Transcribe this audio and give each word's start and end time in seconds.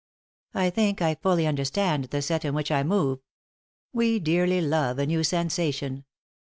I 0.55 0.71
think 0.71 0.99
I 0.99 1.13
fully 1.13 1.45
understand 1.45 2.05
the 2.05 2.23
set 2.23 2.43
in 2.43 2.55
which 2.55 2.71
I 2.71 2.81
move. 2.81 3.19
We 3.93 4.17
dearly 4.17 4.59
love 4.59 4.97
a 4.97 5.05
new 5.05 5.23
sensation. 5.23 6.05